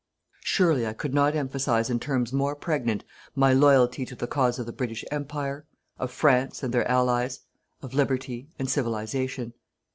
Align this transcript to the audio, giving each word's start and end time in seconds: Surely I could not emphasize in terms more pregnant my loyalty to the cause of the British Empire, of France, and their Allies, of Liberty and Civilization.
Surely 0.43 0.87
I 0.87 0.93
could 0.93 1.13
not 1.13 1.35
emphasize 1.35 1.91
in 1.91 1.99
terms 1.99 2.33
more 2.33 2.55
pregnant 2.55 3.03
my 3.35 3.53
loyalty 3.53 4.03
to 4.05 4.15
the 4.15 4.25
cause 4.25 4.57
of 4.57 4.65
the 4.65 4.73
British 4.73 5.05
Empire, 5.11 5.67
of 5.99 6.09
France, 6.09 6.63
and 6.63 6.73
their 6.73 6.89
Allies, 6.89 7.41
of 7.83 7.93
Liberty 7.93 8.47
and 8.57 8.67
Civilization. 8.67 9.53